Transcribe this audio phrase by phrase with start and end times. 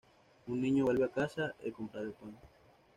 [0.47, 2.35] Un niño vuelve a casa de comprar el pan.